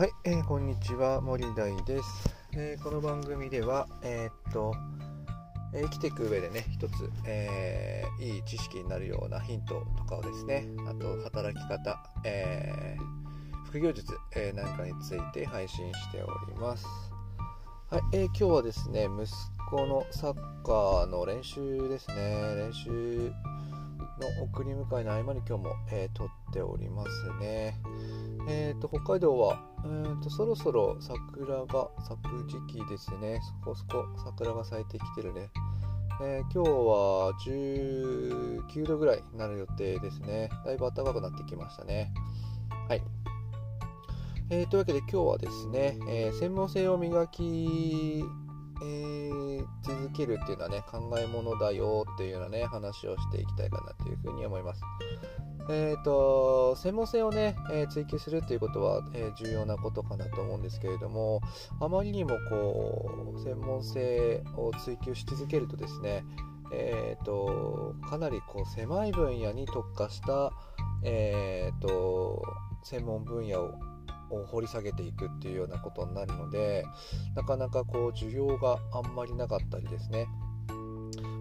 [0.00, 4.74] はい、えー、こんにちは森大です、えー、この番組ではえー、っと、
[5.74, 6.92] え生きていく上でね一つ、
[7.26, 12.96] えいい知識になるようなヒントとかをですねあと働き方、え
[13.66, 16.86] 副業術、えなんかについて配信しております。
[17.90, 19.30] はい、え今日はですね息
[19.68, 22.14] 子のサッカーの練習ですね。
[22.56, 23.30] 練習
[24.20, 27.10] の送り迎えの合間に今日も、えー、撮っております
[27.40, 27.80] ね。
[28.48, 33.40] えーと、北海道は、えーと、そろそろ桜が咲く時期ですね。
[33.64, 35.50] そこそこ桜が咲いてきてるね。
[36.22, 40.50] えー、今日は19度ぐらいになる予定ですね。
[40.66, 42.12] だいぶ暖かくなってきましたね。
[42.88, 43.02] はい。
[44.50, 48.24] えー、というわけで今日はですね、えー、専門性を磨き
[48.82, 54.82] えー、続けるっていうのはね考えものだよっていうようなね話をしていきたいかなというふうに思います。
[55.68, 61.42] えーと、専門性をね、えー、追求するっていうことは、えー、重要なことかなと思うんですけれども
[61.80, 66.24] あまりにもこう専門性を追求し続けるとですね
[66.72, 70.52] えーと、かなりこう狭い分野に特化した、
[71.02, 72.44] えーと
[72.82, 73.74] 専門分野を
[74.36, 76.84] 掘り下げていくっていうようなことになるので
[77.34, 80.26] なかなかこう需要があんまりなかったりですね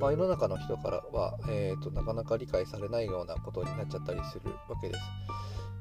[0.00, 5.00] まあ、世の中の人からは、えーと、なかなか理解されないようなことになっちゃったりするわけです。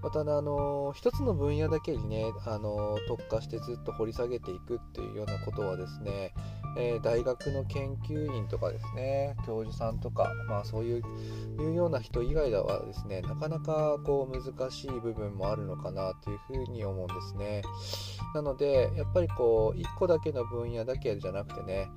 [0.02, 6.34] また、ね、あの一つの分野だけにね、あの特化してずっと掘り下げていくっていうようなことはですね、
[6.76, 11.04] えー、大学の研究員とかですね教授さんとか、まあ、そういう
[11.60, 17.62] いうような人以外ではですねなかなかこう難しい部分もあるのかなというふうに思うんですね
[18.34, 21.90] なのでやっぱりこう1個だけの分野だけじゃなくてね、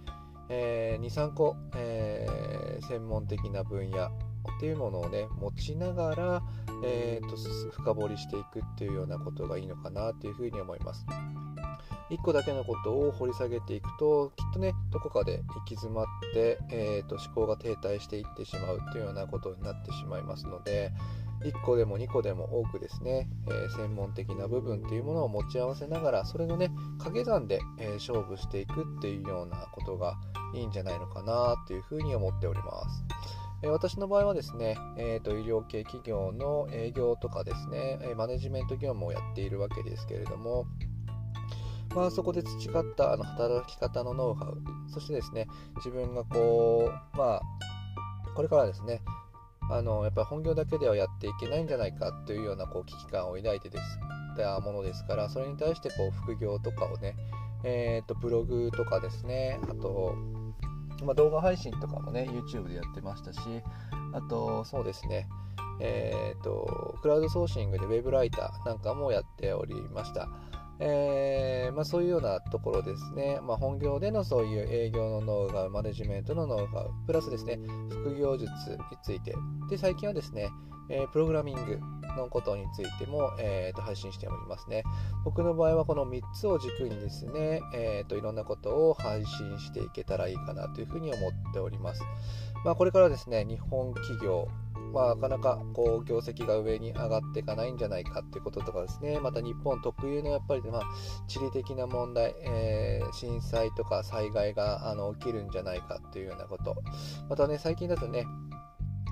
[0.50, 6.42] えー、23個、えー、専門的な分野っていうものをね持ちながら、
[6.84, 7.36] えーと
[7.72, 11.05] 深掘りしていくっていうようなことがいいのかなというふうに思います。
[12.10, 20.92] 1個だけのことを掘り下げていくときっとねどこかで行き詰まって、えーと、思考が停滞していってしまうというようなことになってしまいますので
[21.45, 30.14] 1個でも2個でも多くですね、えー、専門的な部分っていうものを持ち合わせながらそれのね掛け算で、えー、勝負していくっていうようなことが
[30.55, 33.05] いいんじゃないのかなというふうに思っております。
[33.62, 40.66] 私の場合はですね、えーと、医療系企業の営業とかですね、マネジメント業務をやっているわけですけれども、
[41.96, 44.58] まあ、そこで培ったあの働き方のノウハウ、
[44.92, 47.42] そしてですね、自分がこう、まあ、
[48.34, 49.01] これからですね、
[49.70, 53.84] あのやっぱり本業だけではやっていけないんじゃないかというようなこう危機感を抱いてです
[54.36, 57.17] たものですからそれに対してこう副業とかをね、
[57.64, 60.14] えーと、ブログとかですねあと、
[61.02, 63.40] まあ、動画配信とかもね YouTube でやってましたし
[64.13, 65.28] あとそうですね
[65.80, 70.28] えーとクラウドソーシングで Web ライターなんかもやっておりました。
[70.79, 77.59] えー、まあ、そういうようなところですね、まあ、本業でのそういう営業のノウハウ、マネジメントのノウハウ、プラスですね、
[77.91, 79.35] 副業術について、
[79.70, 80.51] で、最近はですね、
[80.89, 81.81] えー、プログラミング
[82.17, 84.85] のことについても、えーと、配信しておりますね。
[85.25, 92.03] 僕の場合はこの3つを軸にですね、えーと、いろんなことを配信していけたらいいかなというふうに思っております。
[92.64, 94.48] まあ、これからですね、日本企業、
[94.92, 100.83] まあ、なかなかこう業績が上に上がっていかないんじゃないかっていうこととかですね、また日本特有のやっぱり、まあ、
[101.27, 106.77] 地理的な問題、えー、震災とか災害があの起きるんじゃないかっていうようなこと、
[107.29, 108.27] またね、最近だとね、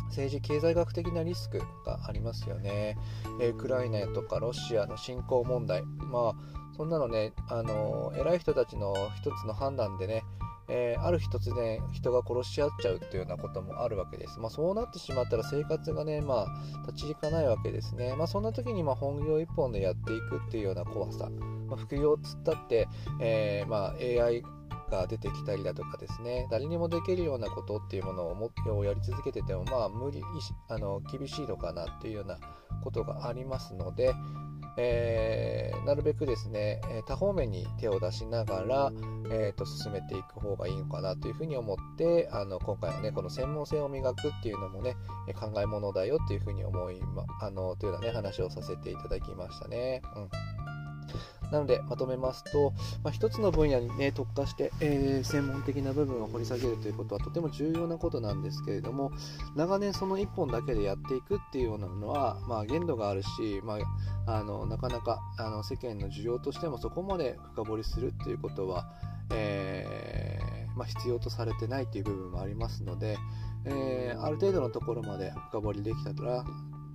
[0.09, 2.97] 政治経済学的なリスクがありますよね。
[3.41, 5.83] えウクライナとかロシアの侵攻問題。
[5.83, 10.23] まあ、そんなのね、あの偉い人たちの一つの判断でね、
[10.69, 14.39] えー、ある日突然人が殺し合っちゃうっていうようなこともあるわけです。
[14.41, 18.15] まあ、そうなってしまったら生活がね、まあ、立ち行かないわけですね。
[18.17, 21.29] まあ、そんな時にま本業一本でやっていくっていうような怖さ。
[21.69, 22.89] まあ、副業つったって、
[23.21, 24.43] えー、ま、AI
[24.91, 30.23] が出てきたりだとかですね、誰にもできるようなことっていうものををやり続けてても、まあ、無理
[30.69, 32.39] あの厳しいのかなっていうような
[32.83, 34.15] ことがありますので、
[34.77, 38.93] えー、なるべくですね、多方面に手を出しながら、
[39.31, 44.97] えーと、進めていく方がいいのかなというふうに思ってあの今回はねこの専門性を磨くっていうのもね
[45.35, 50.03] 考えものだよというふうに思い、ま、あのというようなね話をさせていただきましたね。
[50.17, 50.29] うん
[51.55, 52.73] なので、まとめますと、
[53.05, 59.13] まあ、一つの分野に、ね、特化して、えー、専門的な部分を掘り下げるということはとても重要なことなんですけれども、
[59.55, 63.29] 長年その1本だけでやっていくっていうようなのは、まあ、限度があるし、
[63.63, 63.79] ま
[64.27, 68.91] あ、あのなかなかあの世間の需要としてもそこまで深掘りするっていうことは、
[69.33, 73.17] えー、まあ、必要とされてないという部分もありますので、
[73.65, 76.45] えー、ある程度のところまで深掘りできたら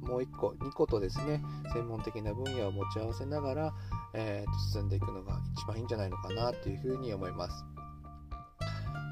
[0.09, 1.41] もう1個2個とですね
[1.73, 3.73] 専門的な分野を持ち合わせながら、
[4.13, 7.65] えー、進んでいくのが一番いいんじゃないのかなというふうに思います。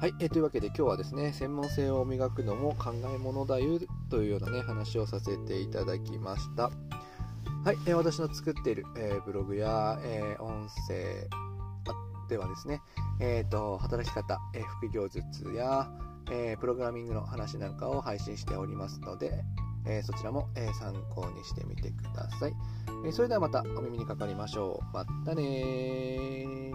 [0.00, 3.80] はい、えー、というわけで今日はですね専門性を磨くのも考え物だよ
[4.10, 6.70] というようなね話をさせていただきました。
[7.64, 11.28] はい、えー、私の作っている、えー、ブログや、えー、音声
[12.28, 12.80] ではですね、
[13.20, 15.90] えーと、働き方、え、副業術や、
[16.30, 19.42] え、プログラミングの話なんかを配信しておりますので、
[19.88, 22.52] えー、そちらも、え参考にしてみてください、
[23.06, 24.94] えそれではまたお耳にかかりましょう。
[24.94, 26.72] またね